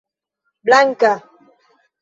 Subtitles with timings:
[0.65, 1.13] blanka